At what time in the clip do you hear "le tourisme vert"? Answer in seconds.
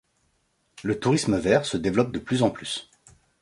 0.81-1.63